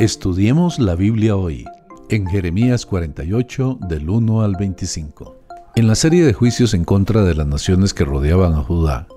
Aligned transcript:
Estudiemos 0.00 0.78
la 0.78 0.94
Biblia 0.94 1.36
hoy, 1.36 1.66
en 2.08 2.26
Jeremías 2.26 2.86
48, 2.86 3.80
del 3.86 4.08
1 4.08 4.40
al 4.40 4.56
25. 4.56 5.36
En 5.76 5.88
la 5.88 5.94
serie 5.94 6.24
de 6.24 6.32
juicios 6.32 6.72
en 6.72 6.86
contra 6.86 7.22
de 7.22 7.34
las 7.34 7.46
naciones 7.46 7.92
que 7.92 8.06
rodeaban 8.06 8.54
a 8.54 8.62
Judá, 8.62 9.08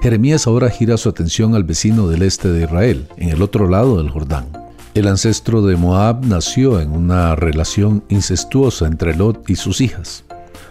Jeremías 0.00 0.46
ahora 0.46 0.70
gira 0.70 0.96
su 0.96 1.10
atención 1.10 1.54
al 1.54 1.64
vecino 1.64 2.08
del 2.08 2.22
este 2.22 2.48
de 2.48 2.64
Israel, 2.64 3.06
en 3.18 3.28
el 3.28 3.42
otro 3.42 3.68
lado 3.68 3.98
del 3.98 4.08
Jordán. 4.08 4.46
El 4.94 5.08
ancestro 5.08 5.60
de 5.60 5.76
Moab 5.76 6.24
nació 6.24 6.80
en 6.80 6.92
una 6.92 7.36
relación 7.36 8.02
incestuosa 8.08 8.86
entre 8.86 9.14
Lot 9.14 9.50
y 9.50 9.56
sus 9.56 9.82
hijas. 9.82 10.24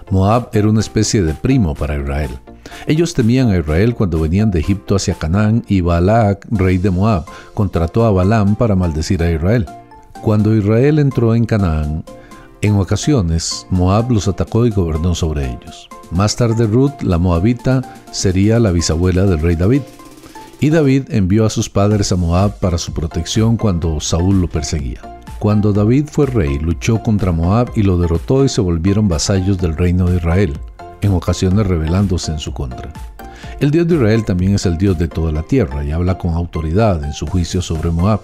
Moab 0.09 0.49
era 0.54 0.67
una 0.67 0.80
especie 0.80 1.22
de 1.22 1.36
primo 1.36 1.76
para 1.76 1.95
Israel. 1.95 2.31
Ellos 2.88 3.14
temían 3.14 3.50
a 3.50 3.58
Israel 3.58 3.96
cuando 3.96 4.20
venían 4.20 4.52
de 4.52 4.60
Egipto 4.60 4.96
hacia 4.96 5.16
Canaán 5.16 5.64
y 5.68 5.82
Balac, 5.82 6.46
rey 6.50 6.78
de 6.78 6.90
Moab, 6.90 7.26
contrató 7.54 8.05
a 8.05 8.12
Balaam 8.12 8.55
para 8.55 8.76
maldecir 8.76 9.22
a 9.23 9.32
Israel. 9.32 9.66
Cuando 10.22 10.55
Israel 10.55 11.00
entró 11.00 11.36
en 11.36 11.46
Canaán, 11.46 12.04
en 12.62 12.76
ocasiones 12.76 13.66
Moab 13.70 14.12
los 14.12 14.27
atacó 14.27 14.66
y 14.66 14.72
gobernó 14.72 15.16
sobre 15.16 15.46
ellos. 15.46 15.88
Más 16.12 16.36
tarde 16.36 16.68
Ruth, 16.68 17.02
la 17.02 17.18
moabita, 17.18 17.82
sería 18.12 18.60
la 18.60 18.72
bisabuela 18.72 19.24
del 19.24 19.40
rey 19.40 19.55
David. 19.55 19.82
Y 20.60 20.70
David 20.70 21.04
envió 21.10 21.46
a 21.46 21.49
sus 21.49 21.70
padres 21.70 22.12
a 22.12 22.18
Moab 22.18 22.60
para 22.60 22.77
su 22.77 22.91
protección 22.94 23.55
cuando 23.55 23.99
Saúl 24.02 24.41
lo 24.41 24.49
perseguía. 24.49 25.22
Cuando 25.40 25.72
David 25.72 26.08
fue 26.12 26.26
rey, 26.26 26.60
luchó 26.60 27.02
contra 27.02 27.32
Moab 27.32 27.72
y 27.76 27.84
lo 27.84 27.98
derrotó 27.98 28.44
y 28.44 28.49
se 28.49 28.60
volvieron 28.60 29.08
vasallos 29.08 29.58
del 29.58 29.77
reino 29.77 30.10
de 30.10 30.18
Israel 30.18 30.60
en 31.02 31.13
ocasiones 31.13 31.67
rebelándose 31.67 32.31
en 32.31 32.39
su 32.39 32.53
contra. 32.53 32.91
El 33.59 33.71
Dios 33.71 33.88
de 33.88 33.95
Israel 33.95 34.23
también 34.26 34.55
es 34.55 34.66
el 34.66 34.77
Dios 34.77 34.98
de 34.98 35.07
toda 35.07 35.31
la 35.31 35.44
tierra 35.44 35.84
y 35.84 35.91
habla 35.91 36.17
con 36.17 36.34
autoridad 36.34 37.03
en 37.03 37.13
su 37.13 37.27
juicio 37.27 37.62
sobre 37.62 37.91
Moab. 37.91 38.21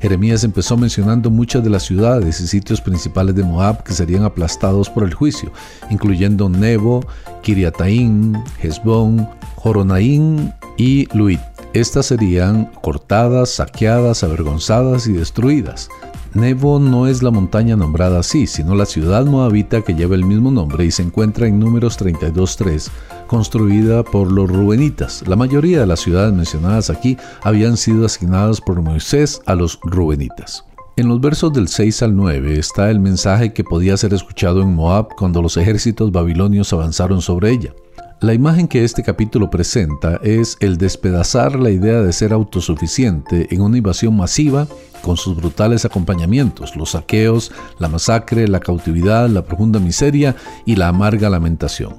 Jeremías 0.00 0.44
empezó 0.44 0.76
mencionando 0.76 1.28
muchas 1.30 1.62
de 1.62 1.70
las 1.70 1.82
ciudades 1.82 2.40
y 2.40 2.46
sitios 2.46 2.80
principales 2.80 3.34
de 3.34 3.42
Moab 3.42 3.82
que 3.82 3.92
serían 3.92 4.24
aplastados 4.24 4.88
por 4.88 5.04
el 5.04 5.12
juicio, 5.12 5.52
incluyendo 5.90 6.48
Nebo, 6.48 7.04
Kiriataín, 7.42 8.42
Hezbón, 8.62 9.28
Joronaín 9.56 10.54
y 10.78 11.06
Luit. 11.14 11.40
Estas 11.74 12.06
serían 12.06 12.66
cortadas, 12.80 13.50
saqueadas, 13.50 14.24
avergonzadas 14.24 15.06
y 15.06 15.12
destruidas. 15.12 15.88
Nebo 16.32 16.78
no 16.78 17.08
es 17.08 17.24
la 17.24 17.32
montaña 17.32 17.74
nombrada 17.74 18.20
así, 18.20 18.46
sino 18.46 18.76
la 18.76 18.86
ciudad 18.86 19.26
moabita 19.26 19.82
que 19.82 19.94
lleva 19.94 20.14
el 20.14 20.24
mismo 20.24 20.52
nombre 20.52 20.84
y 20.84 20.92
se 20.92 21.02
encuentra 21.02 21.48
en 21.48 21.58
números 21.58 21.98
32.3, 22.00 22.88
construida 23.26 24.04
por 24.04 24.30
los 24.30 24.48
rubenitas. 24.48 25.26
La 25.26 25.34
mayoría 25.34 25.80
de 25.80 25.86
las 25.86 25.98
ciudades 25.98 26.32
mencionadas 26.32 26.88
aquí 26.88 27.16
habían 27.42 27.76
sido 27.76 28.06
asignadas 28.06 28.60
por 28.60 28.80
Moisés 28.80 29.42
a 29.46 29.56
los 29.56 29.80
rubenitas. 29.82 30.64
En 30.96 31.08
los 31.08 31.20
versos 31.20 31.52
del 31.52 31.66
6 31.66 32.02
al 32.02 32.14
9 32.14 32.58
está 32.58 32.90
el 32.90 33.00
mensaje 33.00 33.52
que 33.52 33.64
podía 33.64 33.96
ser 33.96 34.14
escuchado 34.14 34.62
en 34.62 34.72
Moab 34.72 35.08
cuando 35.16 35.42
los 35.42 35.56
ejércitos 35.56 36.12
babilonios 36.12 36.72
avanzaron 36.72 37.22
sobre 37.22 37.50
ella. 37.50 37.74
La 38.20 38.34
imagen 38.34 38.68
que 38.68 38.84
este 38.84 39.02
capítulo 39.02 39.48
presenta 39.48 40.20
es 40.22 40.58
el 40.60 40.76
despedazar 40.76 41.58
la 41.58 41.70
idea 41.70 42.02
de 42.02 42.12
ser 42.12 42.34
autosuficiente 42.34 43.48
en 43.50 43.62
una 43.62 43.78
invasión 43.78 44.14
masiva 44.14 44.66
con 45.00 45.16
sus 45.16 45.34
brutales 45.36 45.86
acompañamientos, 45.86 46.76
los 46.76 46.90
saqueos, 46.90 47.50
la 47.78 47.88
masacre, 47.88 48.46
la 48.46 48.60
cautividad, 48.60 49.26
la 49.30 49.42
profunda 49.42 49.80
miseria 49.80 50.36
y 50.66 50.76
la 50.76 50.88
amarga 50.88 51.30
lamentación. 51.30 51.94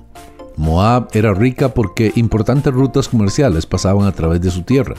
Moab 0.58 1.08
era 1.14 1.33
rica 1.33 1.73
porque 1.73 2.11
importantes 2.16 2.72
rutas 2.72 3.08
comerciales 3.08 3.66
pasaban 3.66 4.05
a 4.05 4.11
través 4.11 4.42
de 4.42 4.52
su 4.52 4.61
tierra. 4.61 4.94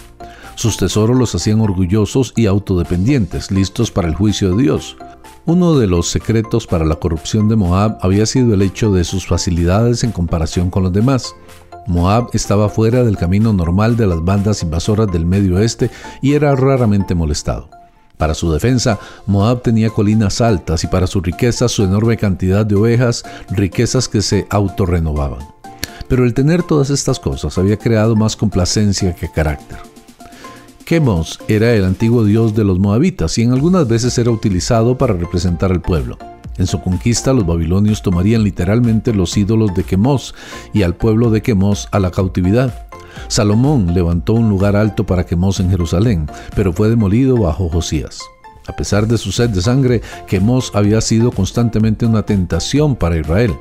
Sus 0.57 0.77
tesoros 0.77 1.17
los 1.17 1.33
hacían 1.37 1.61
orgullosos 1.61 2.33
y 2.35 2.47
autodependientes, 2.47 3.53
listos 3.53 3.93
para 3.93 4.09
el 4.09 4.17
juicio 4.17 4.57
de 4.57 4.63
Dios. 4.65 4.97
Uno 5.45 5.77
de 5.77 5.89
los 5.89 6.09
secretos 6.09 6.69
para 6.69 6.85
la 6.85 6.95
corrupción 6.95 7.49
de 7.49 7.57
Moab 7.57 7.99
había 8.01 8.27
sido 8.27 8.55
el 8.55 8.63
hecho 8.63 8.93
de 8.93 9.03
sus 9.03 9.27
facilidades 9.27 10.05
en 10.05 10.13
comparación 10.13 10.71
con 10.71 10.85
los 10.85 10.93
demás. 10.93 11.35
Moab 11.89 12.29
estaba 12.33 12.69
fuera 12.69 13.03
del 13.03 13.17
camino 13.17 13.53
normal 13.53 13.97
de 13.97 14.07
las 14.07 14.25
bandas 14.25 14.63
invasoras 14.63 15.11
del 15.11 15.27
Medio 15.27 15.57
Oeste 15.57 15.91
y 16.21 16.35
era 16.35 16.55
raramente 16.55 17.17
molestado. 17.17 17.69
Para 18.19 18.35
su 18.35 18.53
defensa, 18.53 19.01
Moab 19.27 19.63
tenía 19.63 19.91
colinas 19.91 20.41
altas 20.41 20.85
y 20.85 20.87
para 20.87 21.09
su 21.09 21.21
riqueza 21.21 21.69
su 21.69 21.83
enorme 21.83 22.17
cantidad 22.17 22.65
de 22.65 22.77
ovejas, 22.77 23.25
riquezas 23.51 24.09
que 24.09 24.23
se 24.23 24.47
autorrenovaban. 24.49 25.45
Pero 26.07 26.25
el 26.25 26.35
tener 26.35 26.63
todas 26.63 26.91
estas 26.91 27.19
cosas 27.19 27.59
había 27.59 27.77
creado 27.77 28.15
más 28.15 28.37
complacencia 28.37 29.17
que 29.17 29.29
carácter. 29.29 29.92
Chemos 30.93 31.41
era 31.49 31.73
el 31.73 31.87
antiguo 31.87 32.23
dios 32.23 32.55
de 32.55 32.65
los 32.65 32.79
moabitas 32.79 33.39
y 33.39 33.43
en 33.43 33.53
algunas 33.53 33.89
veces 33.89 34.19
era 34.19 34.31
utilizado 34.31 34.99
para 34.99 35.15
representar 35.15 35.73
al 35.73 35.81
pueblo. 35.81 36.19
En 36.59 36.67
su 36.67 36.83
conquista 36.83 37.33
los 37.33 37.47
babilonios 37.47 38.03
tomarían 38.03 38.45
literalmente 38.45 39.15
los 39.15 39.35
ídolos 39.39 39.73
de 39.75 39.87
Chemos 39.87 40.35
y 40.75 40.83
al 40.83 40.95
pueblo 40.95 41.31
de 41.31 41.41
Chemos 41.41 41.89
a 41.93 41.99
la 41.99 42.11
cautividad. 42.11 42.89
Salomón 43.29 43.95
levantó 43.95 44.35
un 44.35 44.51
lugar 44.51 44.77
alto 44.77 45.07
para 45.07 45.25
Chemos 45.25 45.61
en 45.61 45.71
Jerusalén, 45.71 46.27
pero 46.55 46.75
fue 46.75 46.91
demolido 46.91 47.39
bajo 47.39 47.71
Josías. 47.71 48.21
A 48.67 48.77
pesar 48.77 49.07
de 49.07 49.17
su 49.17 49.33
sed 49.33 49.49
de 49.49 49.63
sangre, 49.63 50.03
Chemos 50.29 50.73
había 50.75 51.01
sido 51.01 51.31
constantemente 51.31 52.05
una 52.05 52.25
tentación 52.25 52.97
para 52.97 53.17
Israel. 53.17 53.55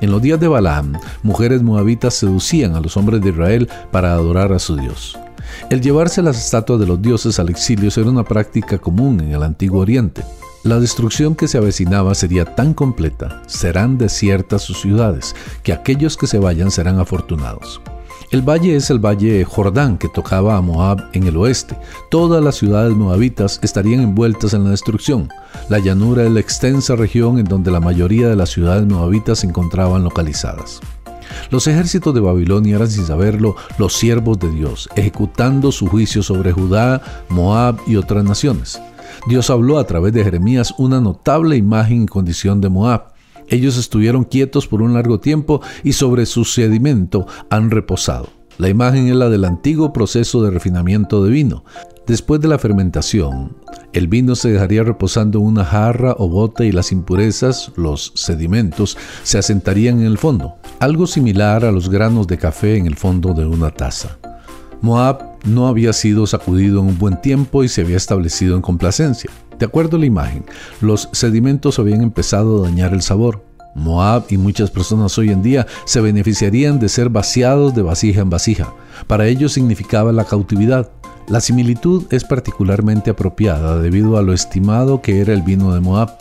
En 0.00 0.10
los 0.10 0.20
días 0.20 0.40
de 0.40 0.48
Balaam, 0.48 0.94
mujeres 1.22 1.62
moabitas 1.62 2.14
seducían 2.14 2.74
a 2.74 2.80
los 2.80 2.96
hombres 2.96 3.20
de 3.20 3.28
Israel 3.28 3.68
para 3.92 4.14
adorar 4.14 4.52
a 4.52 4.58
su 4.58 4.74
Dios. 4.74 5.16
El 5.70 5.80
llevarse 5.80 6.22
las 6.22 6.38
estatuas 6.38 6.80
de 6.80 6.86
los 6.86 7.00
dioses 7.00 7.38
al 7.38 7.48
exilio 7.48 7.90
era 7.94 8.10
una 8.10 8.24
práctica 8.24 8.78
común 8.78 9.20
en 9.20 9.32
el 9.32 9.42
Antiguo 9.42 9.80
Oriente. 9.80 10.22
La 10.64 10.78
destrucción 10.78 11.34
que 11.34 11.48
se 11.48 11.58
avecinaba 11.58 12.14
sería 12.14 12.44
tan 12.54 12.72
completa, 12.72 13.42
serán 13.46 13.98
desiertas 13.98 14.62
sus 14.62 14.80
ciudades, 14.80 15.34
que 15.64 15.72
aquellos 15.72 16.16
que 16.16 16.28
se 16.28 16.38
vayan 16.38 16.70
serán 16.70 17.00
afortunados. 17.00 17.80
El 18.30 18.40
valle 18.40 18.76
es 18.76 18.88
el 18.88 18.98
valle 18.98 19.44
Jordán 19.44 19.98
que 19.98 20.08
tocaba 20.08 20.56
a 20.56 20.62
Moab 20.62 21.10
en 21.12 21.26
el 21.26 21.36
oeste. 21.36 21.76
Todas 22.10 22.42
las 22.42 22.54
ciudades 22.54 22.96
moabitas 22.96 23.60
estarían 23.62 24.00
envueltas 24.00 24.54
en 24.54 24.64
la 24.64 24.70
destrucción. 24.70 25.28
La 25.68 25.80
llanura 25.80 26.24
es 26.24 26.30
la 26.30 26.40
extensa 26.40 26.96
región 26.96 27.38
en 27.38 27.44
donde 27.44 27.70
la 27.70 27.80
mayoría 27.80 28.28
de 28.28 28.36
las 28.36 28.48
ciudades 28.48 28.86
moabitas 28.86 29.40
se 29.40 29.48
encontraban 29.48 30.02
localizadas. 30.02 30.80
Los 31.50 31.66
ejércitos 31.66 32.14
de 32.14 32.20
Babilonia 32.20 32.76
eran 32.76 32.90
sin 32.90 33.06
saberlo 33.06 33.56
los 33.78 33.94
siervos 33.94 34.38
de 34.38 34.50
Dios, 34.50 34.88
ejecutando 34.96 35.72
su 35.72 35.86
juicio 35.86 36.22
sobre 36.22 36.52
Judá, 36.52 37.02
Moab 37.28 37.78
y 37.86 37.96
otras 37.96 38.24
naciones. 38.24 38.80
Dios 39.26 39.50
habló 39.50 39.78
a 39.78 39.86
través 39.86 40.12
de 40.12 40.24
Jeremías 40.24 40.74
una 40.78 41.00
notable 41.00 41.56
imagen 41.56 42.02
y 42.02 42.06
condición 42.06 42.60
de 42.60 42.68
Moab. 42.68 43.12
Ellos 43.48 43.76
estuvieron 43.76 44.24
quietos 44.24 44.66
por 44.66 44.82
un 44.82 44.94
largo 44.94 45.20
tiempo 45.20 45.60
y 45.84 45.92
sobre 45.92 46.26
su 46.26 46.44
sedimento 46.44 47.26
han 47.50 47.70
reposado. 47.70 48.28
La 48.58 48.68
imagen 48.68 49.08
es 49.08 49.16
la 49.16 49.28
del 49.28 49.44
antiguo 49.44 49.92
proceso 49.92 50.42
de 50.42 50.50
refinamiento 50.50 51.24
de 51.24 51.30
vino. 51.30 51.64
Después 52.06 52.40
de 52.40 52.48
la 52.48 52.58
fermentación, 52.58 53.56
el 53.92 54.08
vino 54.08 54.34
se 54.34 54.50
dejaría 54.50 54.82
reposando 54.82 55.38
en 55.38 55.46
una 55.46 55.64
jarra 55.64 56.14
o 56.18 56.28
bote 56.28 56.66
y 56.66 56.72
las 56.72 56.92
impurezas, 56.92 57.72
los 57.76 58.12
sedimentos, 58.14 58.98
se 59.22 59.38
asentarían 59.38 60.00
en 60.00 60.06
el 60.06 60.18
fondo, 60.18 60.54
algo 60.82 61.06
similar 61.06 61.64
a 61.64 61.70
los 61.70 61.88
granos 61.88 62.26
de 62.26 62.38
café 62.38 62.76
en 62.76 62.86
el 62.86 62.96
fondo 62.96 63.34
de 63.34 63.46
una 63.46 63.70
taza. 63.70 64.18
Moab 64.80 65.38
no 65.44 65.68
había 65.68 65.92
sido 65.92 66.26
sacudido 66.26 66.80
en 66.80 66.86
un 66.88 66.98
buen 66.98 67.20
tiempo 67.20 67.62
y 67.62 67.68
se 67.68 67.82
había 67.82 67.96
establecido 67.96 68.56
en 68.56 68.62
complacencia. 68.62 69.30
De 69.60 69.64
acuerdo 69.64 69.96
a 69.96 70.00
la 70.00 70.06
imagen, 70.06 70.44
los 70.80 71.08
sedimentos 71.12 71.78
habían 71.78 72.02
empezado 72.02 72.58
a 72.58 72.68
dañar 72.68 72.94
el 72.94 73.02
sabor. 73.02 73.44
Moab 73.76 74.24
y 74.28 74.38
muchas 74.38 74.72
personas 74.72 75.16
hoy 75.18 75.30
en 75.30 75.40
día 75.40 75.68
se 75.84 76.00
beneficiarían 76.00 76.80
de 76.80 76.88
ser 76.88 77.10
vaciados 77.10 77.76
de 77.76 77.82
vasija 77.82 78.22
en 78.22 78.30
vasija. 78.30 78.74
Para 79.06 79.28
ellos 79.28 79.52
significaba 79.52 80.10
la 80.10 80.24
cautividad. 80.24 80.90
La 81.28 81.40
similitud 81.40 82.06
es 82.10 82.24
particularmente 82.24 83.10
apropiada 83.10 83.78
debido 83.78 84.16
a 84.16 84.22
lo 84.22 84.32
estimado 84.32 85.00
que 85.00 85.20
era 85.20 85.32
el 85.32 85.42
vino 85.42 85.72
de 85.74 85.80
Moab. 85.80 86.18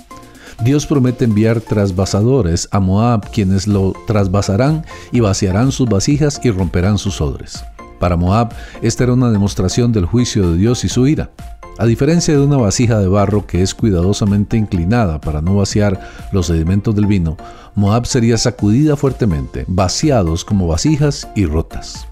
Dios 0.63 0.85
promete 0.85 1.25
enviar 1.25 1.59
trasvasadores 1.59 2.67
a 2.71 2.79
Moab 2.79 3.31
quienes 3.31 3.67
lo 3.67 3.93
trasvasarán 4.05 4.85
y 5.11 5.19
vaciarán 5.19 5.71
sus 5.71 5.89
vasijas 5.89 6.39
y 6.43 6.51
romperán 6.51 6.99
sus 6.99 7.19
odres. 7.19 7.63
Para 7.99 8.15
Moab, 8.15 8.53
esta 8.83 9.03
era 9.05 9.13
una 9.13 9.31
demostración 9.31 9.91
del 9.91 10.05
juicio 10.05 10.51
de 10.51 10.57
Dios 10.57 10.83
y 10.83 10.89
su 10.89 11.07
ira. 11.07 11.31
A 11.79 11.85
diferencia 11.87 12.35
de 12.35 12.43
una 12.43 12.57
vasija 12.57 12.99
de 12.99 13.07
barro 13.07 13.47
que 13.47 13.63
es 13.63 13.73
cuidadosamente 13.73 14.55
inclinada 14.55 15.19
para 15.19 15.41
no 15.41 15.55
vaciar 15.55 15.99
los 16.31 16.45
sedimentos 16.45 16.93
del 16.93 17.07
vino, 17.07 17.37
Moab 17.73 18.05
sería 18.05 18.37
sacudida 18.37 18.95
fuertemente, 18.95 19.65
vaciados 19.67 20.45
como 20.45 20.67
vasijas 20.67 21.27
y 21.35 21.47
rotas. 21.47 22.05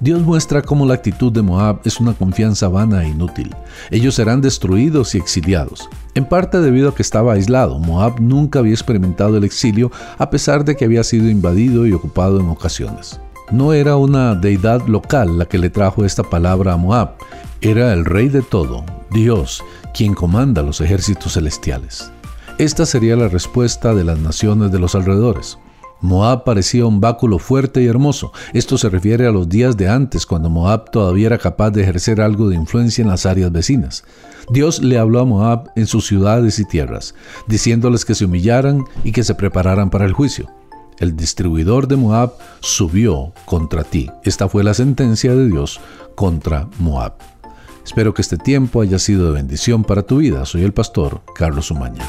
Dios 0.00 0.22
muestra 0.22 0.60
cómo 0.60 0.86
la 0.86 0.94
actitud 0.94 1.32
de 1.32 1.42
Moab 1.42 1.82
es 1.84 2.00
una 2.00 2.14
confianza 2.14 2.66
vana 2.66 3.04
e 3.04 3.10
inútil. 3.10 3.54
Ellos 3.92 4.16
serán 4.16 4.40
destruidos 4.40 5.14
y 5.14 5.18
exiliados. 5.18 5.88
En 6.16 6.24
parte 6.24 6.62
debido 6.62 6.88
a 6.88 6.94
que 6.94 7.02
estaba 7.02 7.34
aislado, 7.34 7.78
Moab 7.78 8.22
nunca 8.22 8.60
había 8.60 8.72
experimentado 8.72 9.36
el 9.36 9.44
exilio 9.44 9.92
a 10.16 10.30
pesar 10.30 10.64
de 10.64 10.74
que 10.74 10.86
había 10.86 11.04
sido 11.04 11.28
invadido 11.28 11.86
y 11.86 11.92
ocupado 11.92 12.40
en 12.40 12.48
ocasiones. 12.48 13.20
No 13.52 13.74
era 13.74 13.96
una 13.96 14.34
deidad 14.34 14.86
local 14.86 15.36
la 15.36 15.44
que 15.44 15.58
le 15.58 15.68
trajo 15.68 16.06
esta 16.06 16.22
palabra 16.22 16.72
a 16.72 16.78
Moab, 16.78 17.16
era 17.60 17.92
el 17.92 18.06
rey 18.06 18.30
de 18.30 18.40
todo, 18.40 18.82
Dios, 19.10 19.62
quien 19.92 20.14
comanda 20.14 20.62
los 20.62 20.80
ejércitos 20.80 21.34
celestiales. 21.34 22.10
Esta 22.56 22.86
sería 22.86 23.14
la 23.14 23.28
respuesta 23.28 23.92
de 23.92 24.04
las 24.04 24.18
naciones 24.18 24.72
de 24.72 24.78
los 24.78 24.94
alrededores. 24.94 25.58
Moab 26.00 26.44
parecía 26.44 26.86
un 26.86 27.00
báculo 27.00 27.38
fuerte 27.38 27.82
y 27.82 27.86
hermoso. 27.86 28.32
Esto 28.52 28.78
se 28.78 28.88
refiere 28.88 29.26
a 29.26 29.32
los 29.32 29.48
días 29.48 29.76
de 29.76 29.88
antes, 29.88 30.26
cuando 30.26 30.50
Moab 30.50 30.90
todavía 30.90 31.26
era 31.26 31.38
capaz 31.38 31.70
de 31.70 31.82
ejercer 31.82 32.20
algo 32.20 32.48
de 32.48 32.56
influencia 32.56 33.02
en 33.02 33.08
las 33.08 33.26
áreas 33.26 33.50
vecinas. 33.50 34.04
Dios 34.50 34.82
le 34.82 34.98
habló 34.98 35.20
a 35.20 35.24
Moab 35.24 35.70
en 35.74 35.86
sus 35.86 36.06
ciudades 36.06 36.58
y 36.58 36.64
tierras, 36.64 37.14
diciéndoles 37.46 38.04
que 38.04 38.14
se 38.14 38.26
humillaran 38.26 38.84
y 39.04 39.12
que 39.12 39.24
se 39.24 39.34
prepararan 39.34 39.90
para 39.90 40.04
el 40.04 40.12
juicio. 40.12 40.50
El 40.98 41.16
distribuidor 41.16 41.88
de 41.88 41.96
Moab 41.96 42.34
subió 42.60 43.32
contra 43.44 43.84
ti. 43.84 44.10
Esta 44.24 44.48
fue 44.48 44.64
la 44.64 44.74
sentencia 44.74 45.34
de 45.34 45.48
Dios 45.48 45.80
contra 46.14 46.68
Moab. 46.78 47.14
Espero 47.84 48.14
que 48.14 48.22
este 48.22 48.36
tiempo 48.36 48.80
haya 48.80 48.98
sido 48.98 49.26
de 49.26 49.32
bendición 49.32 49.84
para 49.84 50.02
tu 50.02 50.18
vida. 50.18 50.44
Soy 50.44 50.64
el 50.64 50.72
pastor 50.72 51.22
Carlos 51.34 51.70
Umaña. 51.70 52.04